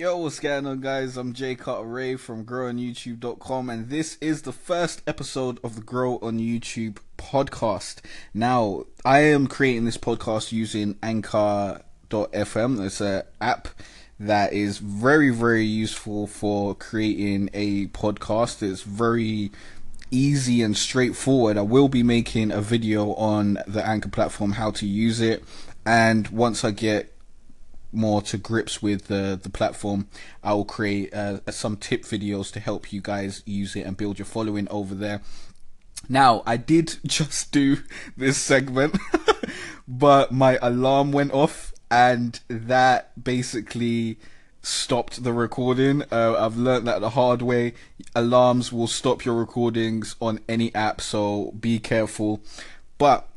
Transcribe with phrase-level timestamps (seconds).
[0.00, 1.16] Yo, what's going on, guys?
[1.16, 6.20] I'm Jay Carter Ray from GrowOnYouTube.com, and this is the first episode of the Grow
[6.22, 7.96] on YouTube podcast.
[8.32, 12.86] Now, I am creating this podcast using Anchor.fm.
[12.86, 13.66] It's an app
[14.20, 18.62] that is very, very useful for creating a podcast.
[18.62, 19.50] It's very
[20.12, 21.58] easy and straightforward.
[21.58, 25.42] I will be making a video on the Anchor platform, how to use it,
[25.84, 27.12] and once I get
[27.92, 30.08] more to grips with the the platform,
[30.42, 34.18] I will create uh, some tip videos to help you guys use it and build
[34.18, 35.22] your following over there.
[36.08, 37.78] Now, I did just do
[38.16, 38.96] this segment,
[39.88, 44.18] but my alarm went off, and that basically
[44.62, 46.02] stopped the recording.
[46.10, 47.74] Uh, I've learned that the hard way.
[48.14, 52.40] Alarms will stop your recordings on any app, so be careful.
[52.98, 53.28] But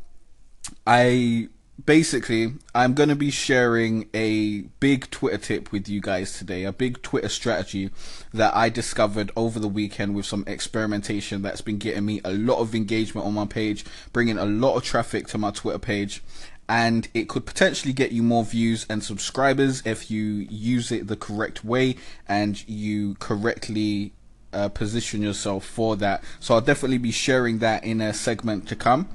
[0.85, 1.49] I
[1.85, 6.73] basically, I'm going to be sharing a big Twitter tip with you guys today, a
[6.73, 7.91] big Twitter strategy
[8.33, 12.59] that I discovered over the weekend with some experimentation that's been getting me a lot
[12.59, 16.23] of engagement on my page, bringing a lot of traffic to my Twitter page.
[16.69, 21.17] And it could potentially get you more views and subscribers if you use it the
[21.17, 24.13] correct way and you correctly
[24.53, 26.23] uh, position yourself for that.
[26.39, 29.09] So I'll definitely be sharing that in a segment to come.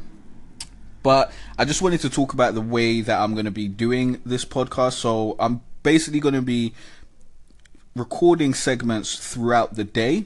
[1.06, 4.20] But I just wanted to talk about the way that I'm going to be doing
[4.26, 4.94] this podcast.
[4.94, 6.74] So I'm basically going to be
[7.94, 10.24] recording segments throughout the day.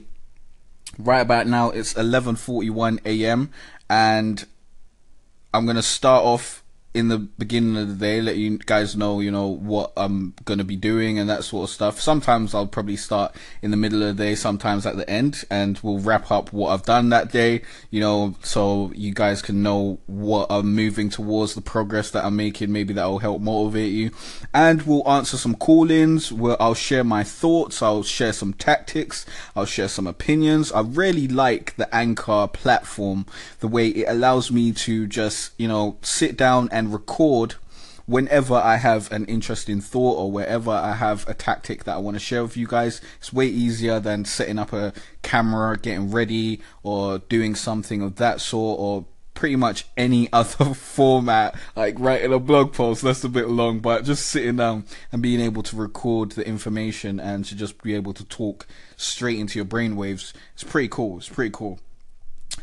[0.97, 3.51] Right about now it's 11:41 a.m.
[3.91, 4.43] and
[5.53, 6.60] I'm going to start off
[6.93, 10.63] in the beginning of the day, let you guys know, you know, what I'm gonna
[10.63, 12.01] be doing and that sort of stuff.
[12.01, 15.79] Sometimes I'll probably start in the middle of the day, sometimes at the end, and
[15.81, 19.99] we'll wrap up what I've done that day, you know, so you guys can know
[20.07, 22.71] what I'm moving towards, the progress that I'm making.
[22.71, 24.11] Maybe that will help motivate you.
[24.53, 26.31] And we'll answer some call-ins.
[26.31, 27.81] Where I'll share my thoughts.
[27.81, 29.25] I'll share some tactics.
[29.55, 30.71] I'll share some opinions.
[30.71, 33.25] I really like the Anchor platform,
[33.59, 37.53] the way it allows me to just, you know, sit down and and record
[38.07, 42.15] whenever I have an interesting thought or wherever I have a tactic that I want
[42.15, 43.01] to share with you guys.
[43.19, 48.41] It's way easier than setting up a camera, getting ready, or doing something of that
[48.41, 49.05] sort, or
[49.35, 53.03] pretty much any other format, like writing a blog post.
[53.03, 57.19] That's a bit long, but just sitting down and being able to record the information
[57.19, 58.65] and to just be able to talk
[58.97, 60.33] straight into your brainwaves.
[60.55, 61.17] It's pretty cool.
[61.17, 61.79] It's pretty cool.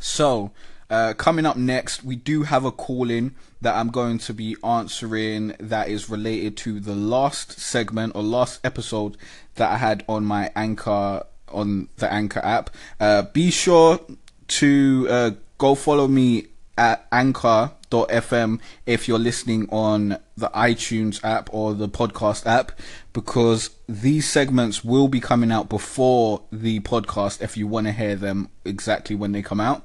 [0.01, 0.51] So,
[0.91, 4.57] uh, coming up next, we do have a call in that I'm going to be
[4.65, 9.17] answering that is related to the last segment or last episode
[9.57, 12.71] that I had on my Anchor on the Anchor app.
[13.01, 14.01] Uh, be sure
[14.49, 16.47] to uh, go follow me
[16.79, 22.71] at anchor.fm if you're listening on the iTunes app or the podcast app
[23.13, 28.15] because these segments will be coming out before the podcast if you want to hear
[28.15, 29.85] them exactly when they come out.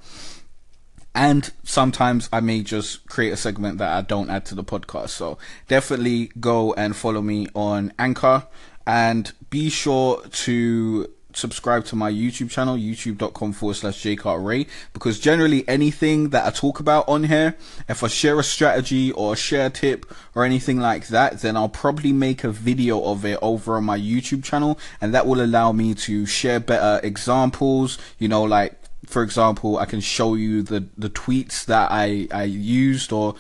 [1.16, 5.10] And sometimes I may just create a segment that I don't add to the podcast.
[5.10, 5.38] So
[5.68, 8.48] definitely go and follow me on Anchor
[8.88, 15.68] and be sure to subscribe to my YouTube channel, youtube.com forward slash jcarterray, because generally
[15.68, 17.56] anything that I talk about on here,
[17.90, 22.14] if I share a strategy or share tip or anything like that, then I'll probably
[22.14, 25.96] make a video of it over on my YouTube channel, and that will allow me
[25.96, 31.10] to share better examples, you know, like for example, I can show you the the
[31.10, 33.36] tweets that I I used or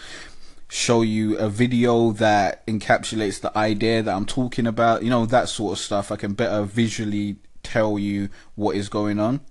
[0.69, 5.47] show you a video that encapsulates the idea that I'm talking about, you know, that
[5.47, 6.11] sort of stuff.
[6.11, 9.41] I can better visually tell you what is going on.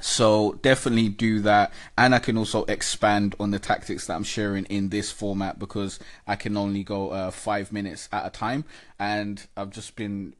[0.00, 1.72] So definitely do that.
[1.96, 6.00] And I can also expand on the tactics that I'm sharing in this format because
[6.26, 8.64] I can only go uh, five minutes at a time.
[9.02, 10.34] And I've just been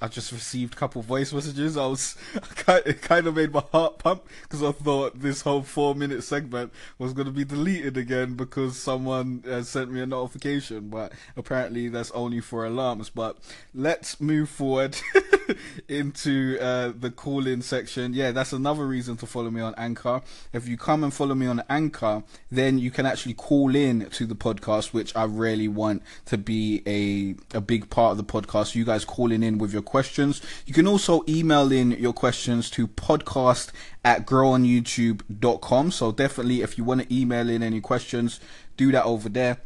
[0.00, 1.76] I just received a couple voice messages.
[1.76, 2.16] I was,
[2.68, 6.72] it kind of made my heart pump because I thought this whole four minute segment
[6.98, 10.88] was going to be deleted again because someone uh, sent me a notification.
[10.88, 13.10] But apparently that's only for alarms.
[13.10, 13.36] But
[13.74, 14.96] let's move forward
[15.88, 18.14] into uh, the call in section.
[18.14, 20.22] Yeah, that's another reason to follow me on Anchor.
[20.52, 24.24] If you come and follow me on Anchor, then you can actually call in to
[24.24, 28.74] the podcast, which I really want to be a, a big part of the podcast.
[28.74, 30.40] You guys calling in with your questions.
[30.66, 33.72] You can also email in your questions to podcast
[34.04, 35.90] at growonyoutube.com.
[35.90, 38.40] So definitely, if you want to email in any questions,
[38.76, 39.58] do that over there.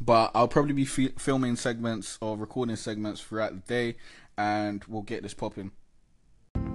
[0.00, 3.96] But I'll probably be filming segments or recording segments throughout the day,
[4.36, 5.70] and we'll get this popping.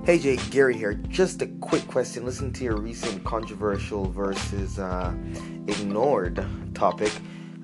[0.06, 0.94] Hey Jay, Gary here.
[0.94, 2.26] Just a quick question.
[2.26, 5.14] Listen to your recent controversial versus uh,
[5.68, 7.12] ignored topic.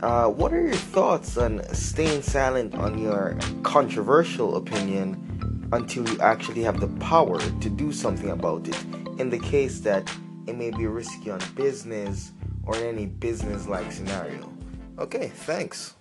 [0.01, 6.61] Uh, what are your thoughts on staying silent on your controversial opinion until you actually
[6.61, 8.83] have the power to do something about it
[9.19, 10.09] in the case that
[10.47, 12.33] it may be risky on business
[12.65, 14.51] or any business like scenario?
[14.99, 15.93] Okay, thanks.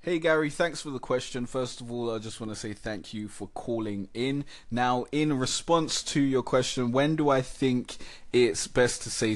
[0.00, 1.44] Hey Gary, thanks for the question.
[1.44, 4.44] First of all, I just want to say thank you for calling in.
[4.70, 7.96] Now, in response to your question, when do I think
[8.32, 9.34] it's best to say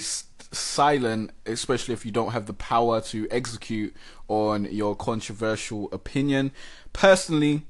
[0.52, 3.94] silent, especially if you don't have the power to execute
[4.28, 6.52] on your controversial opinion?
[6.92, 7.66] Personally,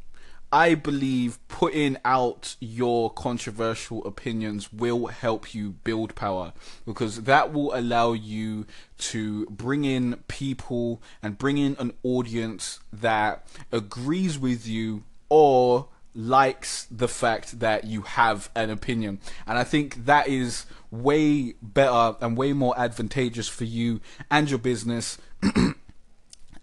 [0.52, 6.52] I believe putting out your controversial opinions will help you build power
[6.84, 8.67] because that will allow you
[8.99, 16.87] to bring in people and bring in an audience that agrees with you or likes
[16.91, 19.20] the fact that you have an opinion.
[19.47, 24.00] And I think that is way better and way more advantageous for you
[24.31, 25.19] and your business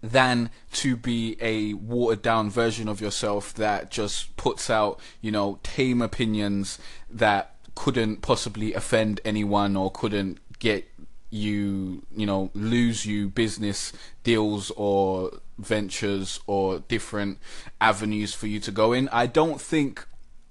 [0.02, 5.58] than to be a watered down version of yourself that just puts out, you know,
[5.62, 6.78] tame opinions
[7.10, 10.89] that couldn't possibly offend anyone or couldn't get
[11.30, 13.92] you, you know, lose you business
[14.24, 17.38] deals or ventures or different
[17.80, 19.08] avenues for you to go in.
[19.10, 20.06] I don't think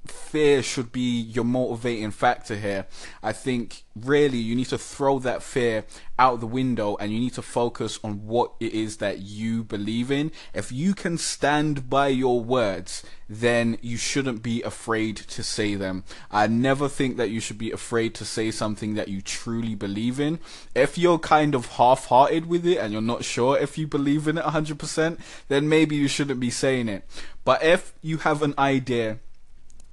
[0.06, 2.88] fear should be your motivating factor here.
[3.22, 5.86] I think really you need to throw that fear
[6.18, 10.12] out the window and you need to focus on what it is that you believe
[10.12, 10.32] in.
[10.54, 16.04] If you can stand by your words, then you shouldn't be afraid to say them.
[16.32, 20.20] I never think that you should be afraid to say something that you truly believe
[20.20, 20.40] in.
[20.76, 24.28] If you're kind of half hearted with it and you're not sure if you believe
[24.28, 27.04] in it 100%, then maybe you shouldn't be saying it.
[27.44, 29.20] But if you have an idea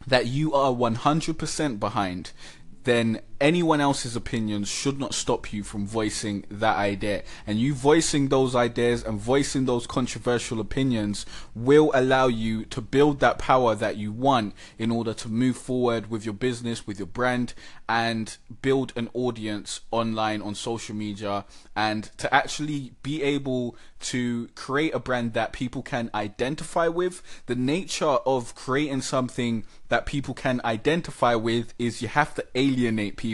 [0.06, 2.32] that you are 100% behind,
[2.85, 7.23] then anyone else's opinions should not stop you from voicing that idea.
[7.47, 13.21] And you voicing those ideas and voicing those controversial opinions will allow you to build
[13.21, 17.06] that power that you want in order to move forward with your business, with your
[17.06, 17.55] brand,
[17.88, 21.44] and build an audience online on social media
[21.75, 27.23] and to actually be able to create a brand that people can identify with.
[27.47, 33.17] The nature of creating something that people can identify with is you have to alienate
[33.17, 33.25] people.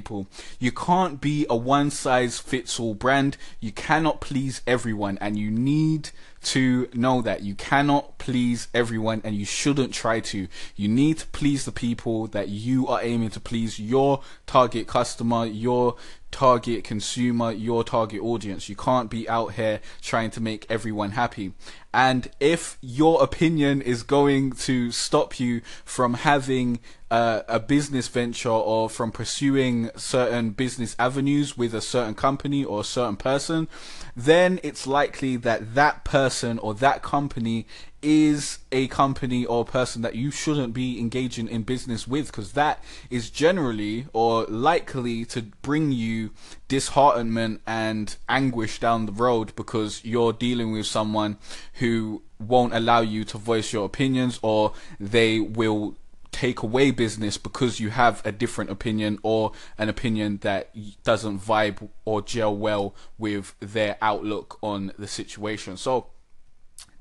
[0.58, 3.36] You can't be a one size fits all brand.
[3.60, 6.10] You cannot please everyone and you need
[6.42, 10.48] to know that you cannot please everyone and you shouldn't try to.
[10.76, 15.46] You need to please the people that you are aiming to please your target customer,
[15.46, 15.96] your
[16.32, 18.68] target consumer, your target audience.
[18.68, 21.52] You can't be out here trying to make everyone happy.
[21.94, 26.80] And if your opinion is going to stop you from having
[27.12, 32.80] uh, a business venture or from pursuing certain business avenues with a certain company or
[32.80, 33.68] a certain person,
[34.16, 37.66] then it's likely that that person or that company
[38.00, 42.82] is a company or person that you shouldn't be engaging in business with because that
[43.10, 46.30] is generally or likely to bring you
[46.66, 51.36] disheartenment and anguish down the road because you're dealing with someone
[51.74, 55.94] who won't allow you to voice your opinions or they will
[56.42, 60.74] take away business because you have a different opinion or an opinion that
[61.04, 65.76] doesn't vibe or gel well with their outlook on the situation.
[65.76, 66.08] So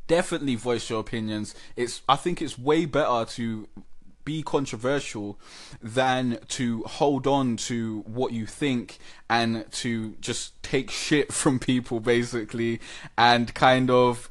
[0.05, 1.55] definitely voice your opinions.
[1.75, 3.67] It's I think it's way better to
[4.23, 5.39] be controversial
[5.81, 11.99] than to hold on to what you think and to just take shit from people
[11.99, 12.79] basically
[13.17, 14.29] and kind of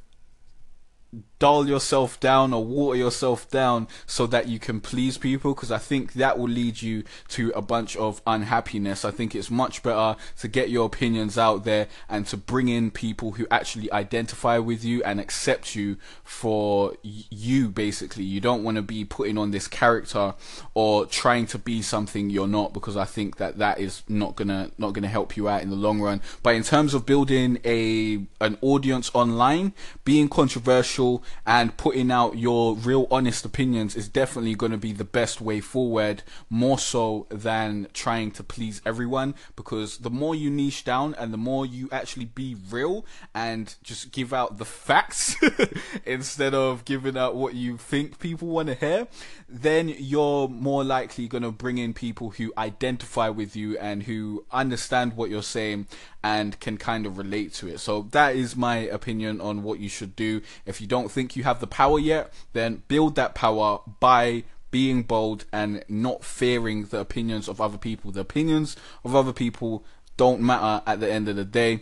[1.40, 5.78] dull yourself down or water yourself down so that you can please people because I
[5.78, 9.04] think that will lead you to a bunch of unhappiness.
[9.04, 12.90] I think it's much better to get your opinions out there and to bring in
[12.90, 18.25] people who actually identify with you and accept you for you basically.
[18.25, 20.35] You don't want to be putting on this character
[20.75, 24.49] or trying to be something you're not because I think that that is not going
[24.49, 26.20] to not going to help you out in the long run.
[26.42, 29.73] But in terms of building a an audience online,
[30.04, 35.05] being controversial and putting out your real honest opinions is definitely going to be the
[35.05, 40.85] best way forward more so than trying to please everyone because the more you niche
[40.85, 45.37] down and the more you actually be real and just give out the facts
[46.05, 49.07] instead of giving out what you think people want to hear
[49.49, 54.45] then you're more likely going to bring in people who identify with you and who
[54.53, 55.87] understand what you're saying
[56.23, 57.81] and can kind of relate to it.
[57.81, 60.43] So that is my opinion on what you should do.
[60.67, 65.03] If you don't think you have the power yet, then build that power by being
[65.03, 68.12] bold and not fearing the opinions of other people.
[68.12, 69.85] The opinions of other people
[70.17, 71.81] don't matter at the end of the day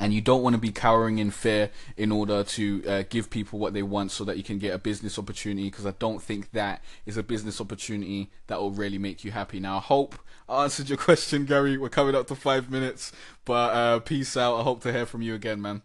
[0.00, 3.58] and you don't want to be cowering in fear in order to uh, give people
[3.58, 6.52] what they want so that you can get a business opportunity because I don't think
[6.52, 9.60] that is a business opportunity that will really make you happy.
[9.60, 10.16] Now, I hope
[10.48, 11.76] I answered your question, Gary.
[11.76, 13.12] We're coming up to five minutes,
[13.44, 14.58] but uh, peace out.
[14.58, 15.82] I hope to hear from you again, man.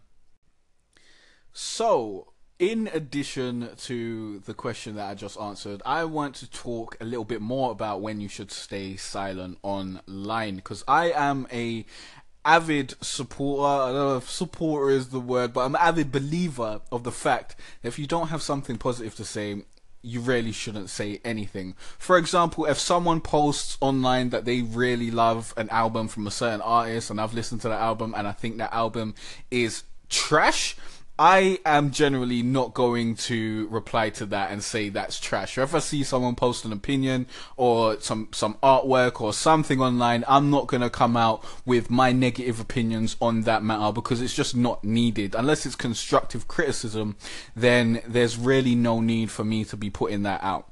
[1.52, 7.04] So, in addition to the question that I just answered, I want to talk a
[7.04, 11.84] little bit more about when you should stay silent online because I am a
[12.46, 13.66] avid supporter.
[13.66, 17.12] I don't know if supporter is the word, but I'm an avid believer of the
[17.12, 19.64] fact that if you don't have something positive to say,
[20.00, 21.74] you really shouldn't say anything.
[21.98, 26.60] For example, if someone posts online that they really love an album from a certain
[26.60, 29.16] artist and I've listened to that album and I think that album
[29.50, 30.76] is trash,
[31.18, 35.56] I am generally not going to reply to that and say that's trash.
[35.56, 40.50] If I see someone post an opinion or some some artwork or something online, I'm
[40.50, 44.54] not going to come out with my negative opinions on that matter because it's just
[44.54, 45.34] not needed.
[45.34, 47.16] Unless it's constructive criticism,
[47.54, 50.70] then there's really no need for me to be putting that out.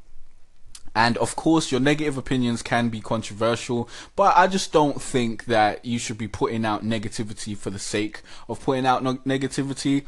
[0.97, 5.85] And of course, your negative opinions can be controversial, but I just don't think that
[5.85, 10.05] you should be putting out negativity for the sake of putting out no- negativity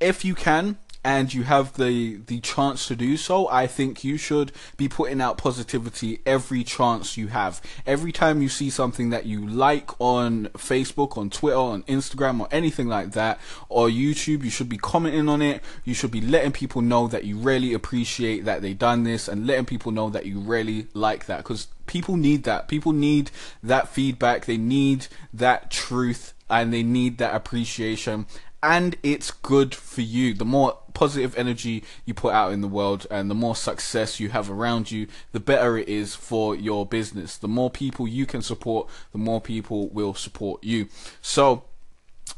[0.00, 4.18] if you can and you have the the chance to do so, I think you
[4.18, 7.62] should be putting out positivity every chance you have.
[7.86, 12.48] Every time you see something that you like on Facebook, on Twitter, on Instagram, or
[12.50, 15.62] anything like that, or YouTube, you should be commenting on it.
[15.84, 19.46] You should be letting people know that you really appreciate that they've done this, and
[19.46, 22.68] letting people know that you really like that because people need that.
[22.68, 23.30] People need
[23.62, 24.44] that feedback.
[24.44, 28.26] They need that truth and they need that appreciation
[28.62, 30.34] and it's good for you.
[30.34, 34.28] The more positive energy you put out in the world and the more success you
[34.30, 37.36] have around you, the better it is for your business.
[37.36, 40.88] The more people you can support, the more people will support you.
[41.22, 41.64] So,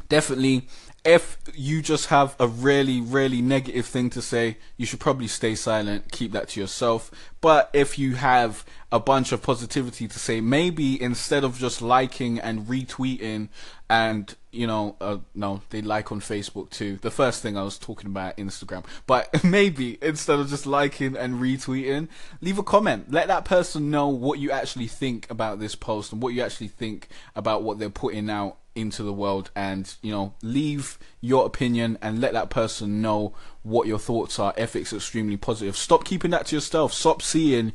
[0.09, 0.69] definitely
[1.05, 5.57] if you just have a really, really negative thing to say, you should probably stay
[5.57, 7.11] silent, keep that to yourself.
[7.41, 12.39] But if you have a bunch of positivity to say, maybe instead of just liking
[12.39, 13.49] and retweeting
[13.91, 16.99] and, you know, uh, no, they like on Facebook too.
[17.03, 18.85] The first thing I was talking about Instagram.
[19.09, 22.09] But maybe instead of just liking and retweeting,
[22.41, 23.11] leave a comment.
[23.11, 26.69] Let that person know what you actually think about this post and what you actually
[26.69, 31.99] think about what they're putting out into the world and you know leave your opinion
[32.01, 34.55] and let that person know what your thoughts are.
[34.57, 36.93] It's extremely positive stop keeping that to yourself.
[36.93, 37.73] Stop seeing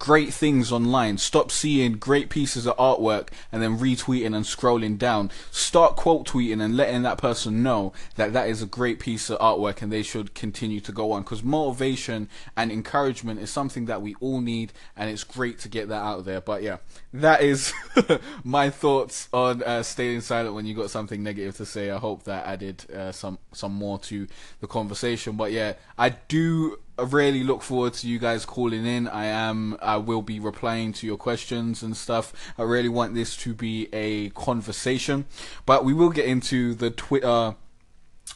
[0.00, 1.18] great things online.
[1.18, 5.30] Stop seeing great pieces of artwork and then retweeting and scrolling down.
[5.50, 9.38] Start quote tweeting and letting that person know that that is a great piece of
[9.38, 14.00] artwork and they should continue to go on because motivation and encouragement is something that
[14.00, 16.40] we all need and it's great to get that out there.
[16.40, 16.78] But yeah,
[17.12, 17.72] that is
[18.44, 21.90] my thoughts on uh, staying silent when you got something negative to say.
[21.90, 24.26] I hope that added uh, some some more to
[24.60, 25.36] the conversation.
[25.36, 29.08] But yeah, I do I really look forward to you guys calling in.
[29.08, 32.52] I am, I will be replying to your questions and stuff.
[32.58, 35.24] I really want this to be a conversation,
[35.64, 37.54] but we will get into the Twitter,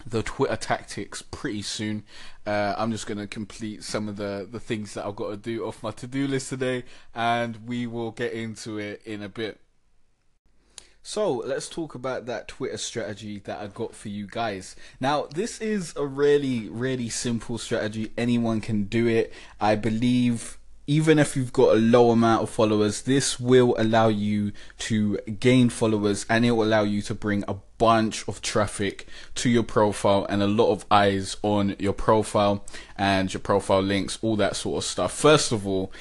[0.07, 2.05] the Twitter tactics pretty soon.
[2.47, 5.67] Uh, I'm just gonna complete some of the the things that I've got to do
[5.67, 9.61] off my to do list today, and we will get into it in a bit.
[11.07, 14.75] So let's talk about that Twitter strategy that I got for you guys.
[14.99, 18.11] Now, this is a really, really simple strategy.
[18.17, 19.31] Anyone can do it.
[19.61, 20.57] I believe
[20.87, 25.69] even if you've got a low amount of followers, this will allow you to gain
[25.69, 30.27] followers and it will allow you to bring a bunch of traffic to your profile
[30.31, 32.65] and a lot of eyes on your profile
[32.97, 35.13] and your profile links, all that sort of stuff.
[35.13, 35.93] First of all,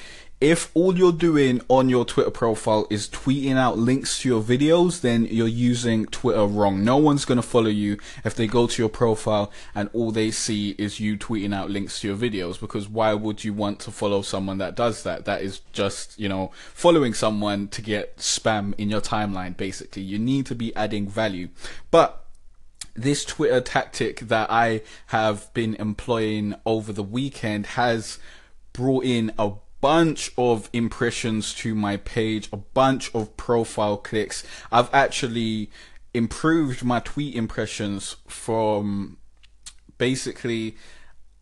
[0.44, 5.00] if all you're doing on your Twitter profile is tweeting out links to your videos,
[5.00, 6.84] then you're using Twitter wrong.
[6.84, 7.96] No one's going to follow you
[8.26, 12.00] if they go to your profile and all they see is you tweeting out links
[12.00, 15.24] to your videos because why would you want to follow someone that does that?
[15.24, 20.02] That is just, you know, following someone to get spam in your timeline basically.
[20.02, 21.48] You need to be adding value.
[21.90, 22.22] But
[22.92, 28.18] this Twitter tactic that I have been employing over the weekend has
[28.74, 29.52] brought in a
[29.84, 34.42] bunch of impressions to my page, a bunch of profile clicks.
[34.72, 35.70] I've actually
[36.14, 39.18] improved my tweet impressions from
[39.98, 40.78] basically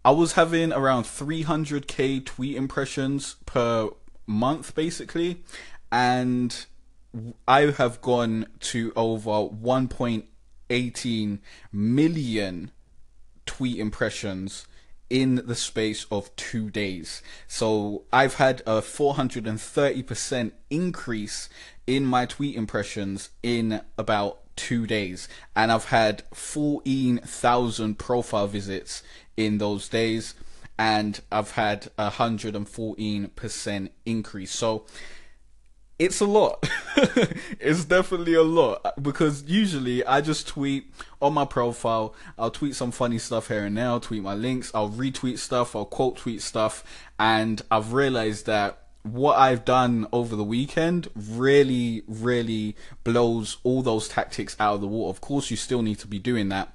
[0.05, 3.91] I was having around 300k tweet impressions per
[4.27, 5.45] month basically
[5.93, 6.67] and
[7.47, 11.39] I have gone to over 1.18
[11.71, 12.73] million
[13.47, 14.67] tweet impressions
[15.13, 17.21] in the space of two days.
[17.47, 21.51] So I've had a 430% increase
[21.87, 29.03] in my tweet impressions in about two days, and I've had fourteen thousand profile visits
[29.37, 30.35] in those days,
[30.79, 34.51] and I've had a hundred and fourteen percent increase.
[34.51, 34.87] So
[36.03, 36.69] it's a lot.
[37.61, 42.15] it's definitely a lot because usually I just tweet on my profile.
[42.37, 43.87] I'll tweet some funny stuff here and there.
[43.87, 44.73] I'll tweet my links.
[44.75, 45.77] I'll retweet stuff.
[45.77, 46.83] I'll quote tweet stuff.
[47.21, 54.09] And I've realized that what I've done over the weekend really, really blows all those
[54.09, 55.11] tactics out of the water.
[55.11, 56.75] Of course, you still need to be doing that.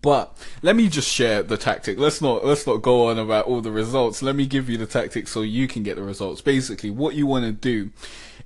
[0.00, 1.98] But let me just share the tactic.
[1.98, 4.22] Let's not let's not go on about all the results.
[4.22, 6.40] Let me give you the tactic so you can get the results.
[6.40, 7.90] Basically, what you want to do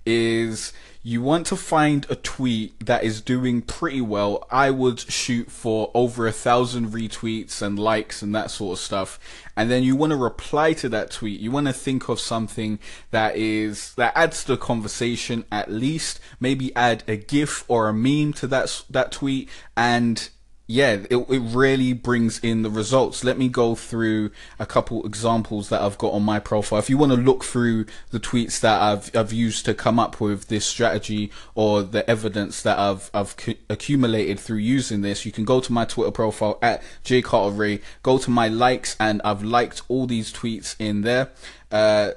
[0.06, 0.72] is
[1.04, 4.46] you want to find a tweet that is doing pretty well.
[4.50, 9.18] I would shoot for over a thousand retweets and likes and that sort of stuff.
[9.56, 11.40] And then you want to reply to that tweet.
[11.40, 12.78] You want to think of something
[13.10, 16.20] that is, that adds to the conversation at least.
[16.38, 20.28] Maybe add a GIF or a meme to that, that tweet and
[20.66, 23.24] yeah, it, it really brings in the results.
[23.24, 26.78] Let me go through a couple examples that I've got on my profile.
[26.78, 30.20] If you want to look through the tweets that I've, I've used to come up
[30.20, 33.34] with this strategy or the evidence that I've, I've
[33.68, 38.30] accumulated through using this, you can go to my Twitter profile at jcarterray, go to
[38.30, 41.32] my likes and I've liked all these tweets in there.
[41.70, 42.12] Uh,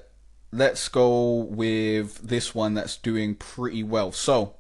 [0.52, 4.12] let's go with this one that's doing pretty well.
[4.12, 4.55] So,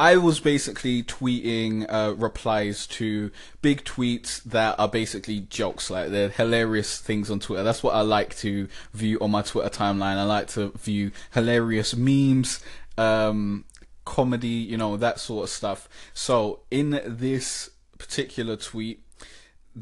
[0.00, 3.30] I was basically tweeting uh, replies to
[3.60, 7.62] big tweets that are basically jokes, like they're hilarious things on Twitter.
[7.62, 10.16] That's what I like to view on my Twitter timeline.
[10.16, 12.64] I like to view hilarious memes,
[12.96, 13.66] um,
[14.06, 15.86] comedy, you know, that sort of stuff.
[16.14, 19.02] So in this particular tweet,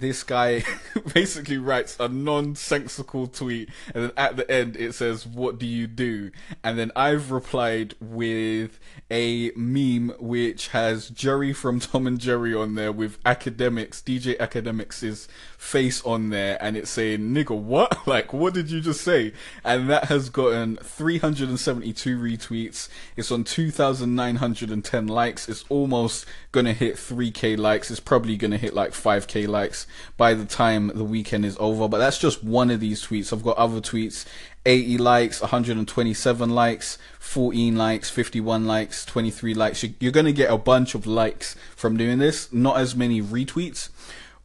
[0.00, 0.64] this guy
[1.14, 5.87] basically writes a nonsensical tweet and then at the end it says what do you
[5.87, 6.31] do?
[6.62, 8.78] And then i've replied with
[9.11, 15.28] a meme which has jerry from tom and jerry on there with Akademiks dj Akademiks'
[15.57, 17.97] face on there and it's saying nigga what?
[18.09, 19.35] Like what did you just say?
[19.64, 22.89] And that has gotten 372 retweets.
[23.17, 25.47] It's on 2910 likes.
[25.49, 27.91] It's almost gonna hit 3k likes.
[27.91, 31.88] It's probably gonna hit like 5k likes by the time the weekend is over.
[31.88, 33.32] But that's just one of these tweets.
[33.32, 34.26] I've got other tweets
[34.66, 39.84] 80 likes, 127 likes, 14 likes, 51 likes, 23 likes.
[40.00, 43.88] You're going to get a bunch of likes from doing this, not as many retweets.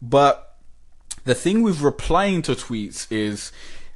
[0.02, 0.56] But
[1.26, 3.52] the thing with replying to tweets is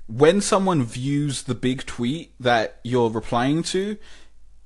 [0.08, 3.98] when someone views the big tweet that you're replying to,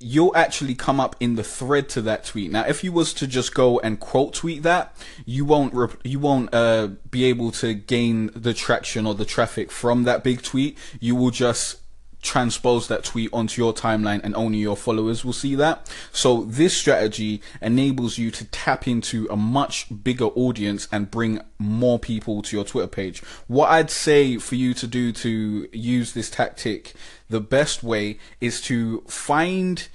[0.02, 2.50] you'll actually come up in the thread to that tweet.
[2.50, 6.52] Now, if you was to just go and quote tweet that, you won't you won't
[6.52, 10.76] uh, be able to gain the traction or the traffic from that big tweet.
[11.00, 11.78] You will just
[12.22, 15.92] transpose that tweet onto your timeline and only your followers will see that.
[16.12, 21.98] So this strategy enables you to tap into a much bigger audience and bring more
[21.98, 23.20] people to your Twitter page.
[23.48, 26.94] What I'd say for you to do to use this tactic
[27.32, 29.88] the best way is to find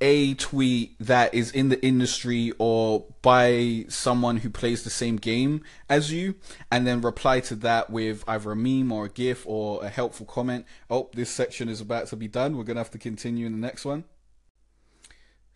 [0.00, 5.62] a tweet that is in the industry or by someone who plays the same game
[5.90, 6.36] as you
[6.70, 10.24] and then reply to that with either a meme or a gif or a helpful
[10.24, 10.64] comment.
[10.88, 12.56] Oh this section is about to be done.
[12.56, 14.04] We're gonna have to continue in the next one.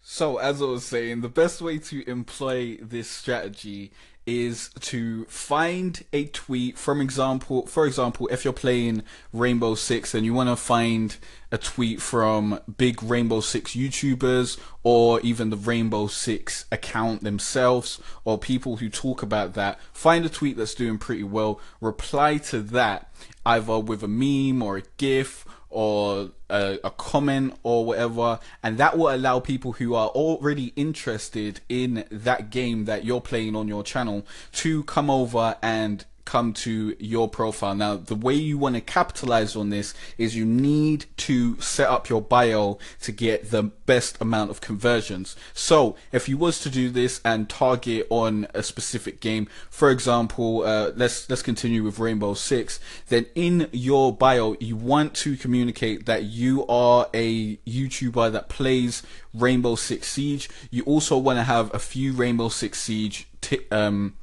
[0.03, 3.93] So as i was saying the best way to employ this strategy
[4.27, 10.25] is to find a tweet from example for example if you're playing rainbow six and
[10.25, 11.17] you want to find
[11.51, 18.39] a tweet from big rainbow six youtubers or even the rainbow six account themselves or
[18.39, 23.13] people who talk about that find a tweet that's doing pretty well reply to that
[23.45, 28.97] either with a meme or a gif or a, a, comment or whatever, and that
[28.97, 33.83] will allow people who are already interested in that game that you're playing on your
[33.83, 37.75] channel to come over and come to your profile.
[37.75, 42.09] Now, the way you want to capitalize on this is you need to set up
[42.09, 45.37] your bio to get the best amount of conversions.
[45.53, 50.63] So, if you was to do this and target on a specific game, for example,
[50.63, 56.07] uh, let's let's continue with Rainbow Six, then in your bio you want to communicate
[56.07, 59.03] that you are a YouTuber that plays
[59.35, 60.49] Rainbow Six Siege.
[60.71, 63.29] You also want to have a few Rainbow Six Siege
[63.71, 64.15] um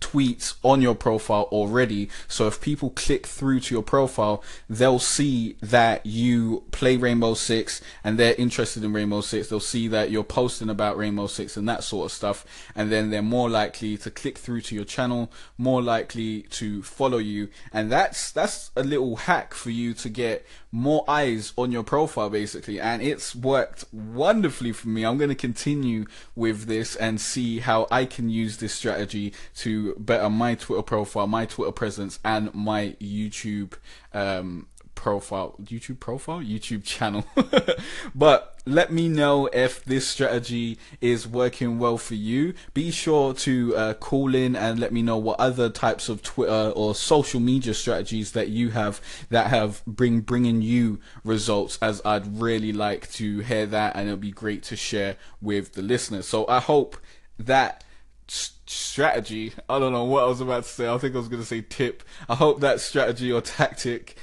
[0.00, 2.08] tweets on your profile already.
[2.28, 7.80] So if people click through to your profile, they'll see that you play Rainbow Six
[8.04, 9.48] and they're interested in Rainbow Six.
[9.48, 12.44] They'll see that you're posting about Rainbow Six and that sort of stuff.
[12.74, 17.18] And then they're more likely to click through to your channel, more likely to follow
[17.18, 17.48] you.
[17.72, 22.28] And that's, that's a little hack for you to get more eyes on your profile
[22.28, 22.80] basically.
[22.80, 25.04] And it's worked wonderfully for me.
[25.04, 26.04] I'm going to continue
[26.34, 31.26] with this and see how I can use this strategy to better my Twitter profile,
[31.26, 33.74] my Twitter presence, and my YouTube
[34.12, 37.24] um, profile, YouTube profile, YouTube channel.
[38.14, 42.54] but let me know if this strategy is working well for you.
[42.74, 46.72] Be sure to uh, call in and let me know what other types of Twitter
[46.74, 51.78] or social media strategies that you have that have bring bringing you results.
[51.80, 55.82] As I'd really like to hear that, and it'll be great to share with the
[55.82, 56.26] listeners.
[56.26, 56.96] So I hope
[57.38, 57.84] that
[58.28, 59.52] strategy.
[59.68, 60.88] I don't know what I was about to say.
[60.88, 62.02] I think I was going to say tip.
[62.28, 64.16] I hope that strategy or tactic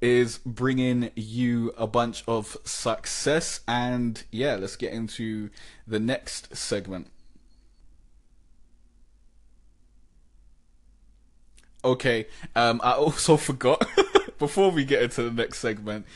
[0.00, 3.60] is bringing you a bunch of success.
[3.68, 5.50] And yeah, let's get into
[5.86, 7.08] the next segment.
[11.82, 13.86] Okay, um, I also forgot
[14.38, 16.06] before we get into the next segment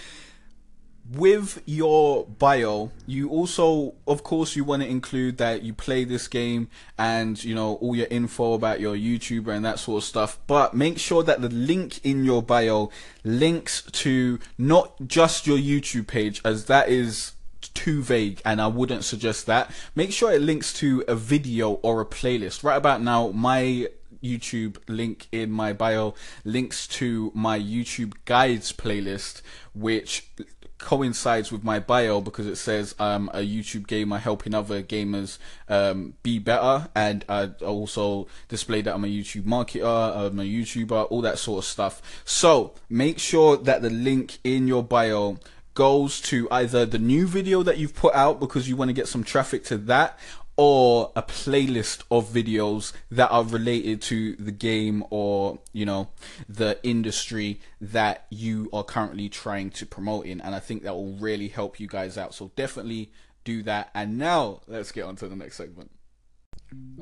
[1.12, 6.28] with your bio, you also, of course, you want to include that you play this
[6.28, 10.38] game and, you know, all your info about your YouTuber and that sort of stuff.
[10.46, 12.90] But make sure that the link in your bio
[13.22, 17.32] links to not just your YouTube page, as that is
[17.74, 19.70] too vague and I wouldn't suggest that.
[19.94, 22.62] Make sure it links to a video or a playlist.
[22.62, 23.88] Right about now, my
[24.24, 26.14] YouTube link in my bio
[26.44, 29.42] links to my YouTube guides playlist,
[29.74, 30.28] which
[30.78, 36.14] coincides with my bio because it says I'm a YouTube gamer helping other gamers um,
[36.22, 41.22] be better, and I also display that I'm a YouTube marketer, I'm a YouTuber, all
[41.22, 42.22] that sort of stuff.
[42.24, 45.38] So make sure that the link in your bio
[45.74, 49.08] goes to either the new video that you've put out because you want to get
[49.08, 50.18] some traffic to that
[50.56, 56.08] or a playlist of videos that are related to the game or you know
[56.48, 60.40] the industry that you are currently trying to promote in.
[60.40, 62.34] And i think that will really help you guys out.
[62.34, 63.10] So definitely
[63.44, 63.90] do that.
[63.94, 65.90] And now let's get on to the next segment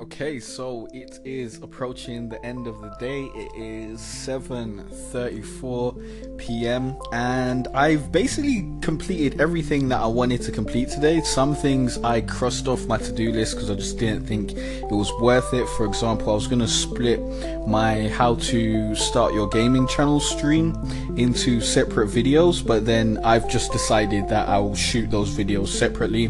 [0.02, 3.30] Okay, so it is approaching the end of the day.
[3.36, 6.96] It is 7:34 p.m.
[7.12, 11.20] and I've basically completed everything that I wanted to complete today.
[11.20, 15.12] Some things I crossed off my to-do list because I just didn't think it was
[15.20, 15.68] worth it.
[15.76, 17.20] For example, I was going to split
[17.68, 20.74] my how to start your gaming channel stream
[21.16, 26.28] into separate videos, but then I've just decided that I will shoot those videos separately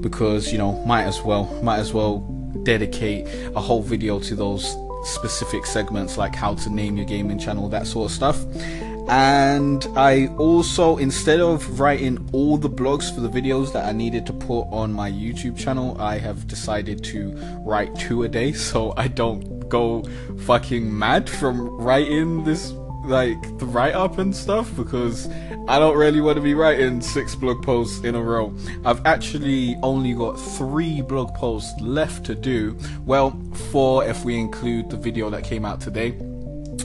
[0.00, 4.76] because, you know, might as well might as well dedicate a whole video to those
[5.04, 8.44] specific segments like how to name your gaming channel, that sort of stuff.
[9.08, 14.26] And I also, instead of writing all the blogs for the videos that I needed
[14.26, 17.30] to put on my YouTube channel, I have decided to
[17.64, 20.02] write two a day so I don't go
[20.40, 22.72] fucking mad from writing this
[23.04, 25.28] like the write up and stuff because
[25.68, 28.54] I don't really want to be writing six blog posts in a row.
[28.84, 32.76] I've actually only got three blog posts left to do.
[33.04, 33.38] Well,
[33.70, 36.16] four if we include the video that came out today.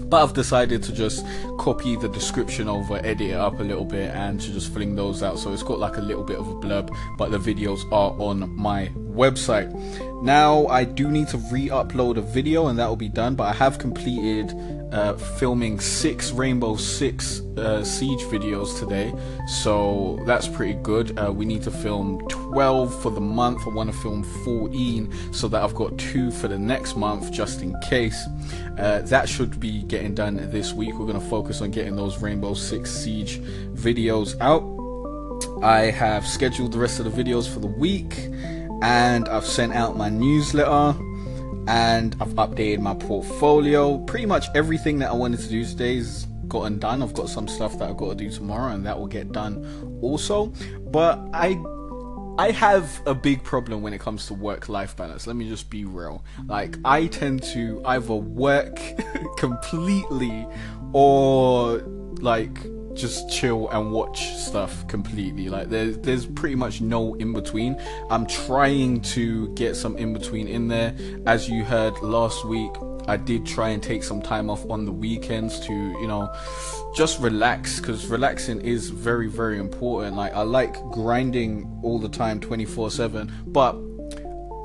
[0.06, 1.26] But I've decided to just
[1.58, 5.24] copy the description over, edit it up a little bit, and to just fling those
[5.24, 5.40] out.
[5.40, 8.56] So it's got like a little bit of a blurb, but the videos are on
[8.56, 9.72] my website.
[10.24, 13.36] Now I do need to re-upload a video, and that will be done.
[13.36, 14.54] But I have completed
[14.92, 19.14] uh, filming six Rainbow Six uh, Siege videos today,
[19.48, 21.18] so that's pretty good.
[21.18, 23.68] Uh, we need to film 12 for the month.
[23.68, 27.62] I want to film 14 so that I've got two for the next month just
[27.62, 28.26] in case.
[28.78, 30.94] Uh, that should be getting done this week.
[30.94, 33.42] We're going to focus on getting those Rainbow Six Siege
[33.74, 34.64] videos out.
[35.64, 38.30] I have scheduled the rest of the videos for the week
[38.84, 41.00] and I've sent out my newsletter
[41.68, 43.98] and I've updated my portfolio.
[44.00, 47.02] Pretty much everything that I wanted to do today is gotten done.
[47.02, 50.00] I've got some stuff that I've got to do tomorrow, and that will get done
[50.02, 50.48] also.
[50.92, 51.58] But I
[52.38, 55.28] I have a big problem when it comes to work life balance.
[55.28, 56.24] Let me just be real.
[56.48, 58.80] Like, I tend to either work
[59.38, 60.46] completely
[60.92, 61.78] or,
[62.20, 62.58] like,
[62.96, 65.50] just chill and watch stuff completely.
[65.50, 67.80] Like there's there's pretty much no in between.
[68.10, 70.96] I'm trying to get some in between in there.
[71.26, 72.72] As you heard last week,
[73.08, 76.34] I did try and take some time off on the weekends to, you know,
[76.96, 80.16] just relax because relaxing is very very important.
[80.16, 83.76] Like I like grinding all the time 24/7, but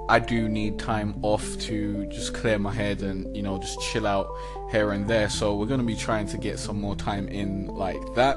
[0.08, 4.06] I do need time off to just clear my head and you know just chill
[4.06, 4.28] out
[4.70, 5.28] here and there.
[5.28, 8.36] So we're gonna be trying to get some more time in like that.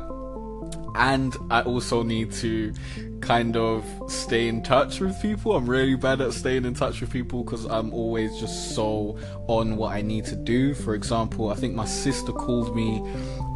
[0.95, 2.73] And I also need to
[3.21, 5.55] kind of stay in touch with people.
[5.55, 9.77] I'm really bad at staying in touch with people because I'm always just so on
[9.77, 10.73] what I need to do.
[10.73, 13.01] For example, I think my sister called me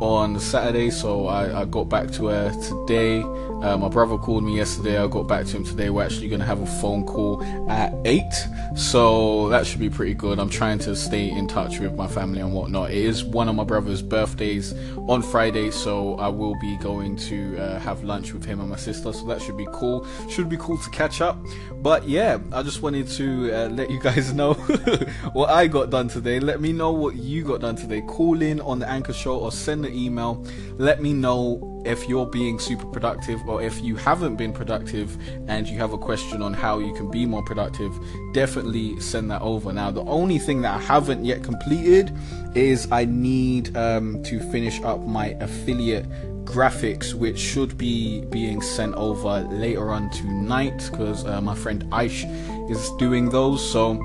[0.02, 3.22] on Saturday, so I, I got back to her today.
[3.22, 4.98] Uh, my brother called me yesterday.
[4.98, 5.90] I got back to him today.
[5.90, 8.22] We're actually going to have a phone call at 8,
[8.76, 10.38] so that should be pretty good.
[10.38, 12.92] I'm trying to stay in touch with my family and whatnot.
[12.92, 14.74] It is one of my brother's birthdays
[15.08, 18.76] on Friday, so I will be going to uh, have lunch with him and my
[18.76, 20.06] sister, so that should be cool.
[20.30, 21.38] Should be cool to catch up.
[21.82, 24.54] But yeah, I just wanted to uh, let you guys know
[25.34, 26.40] what I got done today.
[26.40, 28.02] Let me know what you got done today.
[28.02, 30.45] Call in on the Anchor Show or send an email.
[30.78, 35.17] Let me know if you're being super productive or if you haven't been productive
[35.48, 37.93] and you have a question on how you can be more productive,
[38.34, 39.71] definitely send that over.
[39.71, 42.12] Now, the only thing that I haven't yet completed
[42.56, 46.06] is I need um, to finish up my affiliate
[46.45, 52.24] graphics which should be being sent over later on tonight because uh, my friend Aish
[52.69, 54.00] is doing those so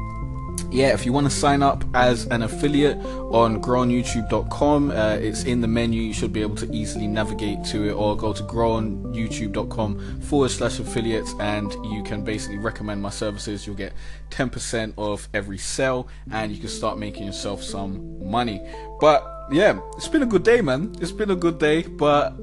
[0.71, 5.61] yeah, if you want to sign up as an affiliate on growonyoutube.com, uh, it's in
[5.61, 6.03] the menu.
[6.03, 10.79] You should be able to easily navigate to it or go to growonyoutube.com forward slash
[10.79, 13.67] affiliates and you can basically recommend my services.
[13.67, 13.93] You'll get
[14.31, 18.61] 10% of every sale and you can start making yourself some money.
[19.01, 20.95] But yeah, it's been a good day, man.
[21.01, 22.35] It's been a good day, but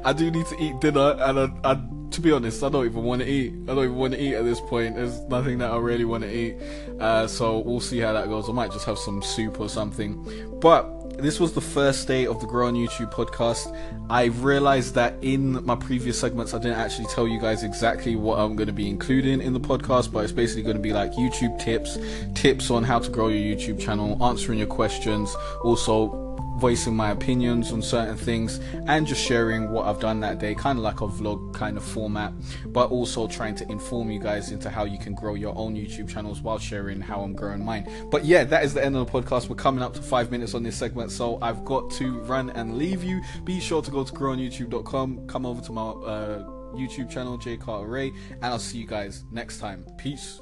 [0.04, 1.80] I do need to eat dinner and I, I
[2.12, 3.52] to be honest, I don't even want to eat.
[3.64, 4.96] I don't even want to eat at this point.
[4.96, 6.56] There's nothing that I really want to eat.
[7.00, 8.48] Uh, so we'll see how that goes.
[8.48, 10.58] I might just have some soup or something.
[10.60, 13.76] But this was the first day of the Grow on YouTube podcast.
[14.10, 18.38] I realized that in my previous segments, I didn't actually tell you guys exactly what
[18.38, 21.12] I'm going to be including in the podcast, but it's basically going to be like
[21.12, 21.98] YouTube tips,
[22.34, 26.21] tips on how to grow your YouTube channel, answering your questions, also
[26.62, 30.78] voicing my opinions on certain things and just sharing what I've done that day, kind
[30.78, 32.32] of like a vlog kind of format,
[32.66, 36.08] but also trying to inform you guys into how you can grow your own YouTube
[36.08, 37.90] channels while sharing how I'm growing mine.
[38.12, 39.48] But yeah, that is the end of the podcast.
[39.48, 42.78] We're coming up to five minutes on this segment, so I've got to run and
[42.78, 43.20] leave you.
[43.42, 46.44] Be sure to go to growonyoutube.com, come over to my uh,
[46.74, 49.84] YouTube channel, J Carter Ray, and I'll see you guys next time.
[49.98, 50.41] Peace.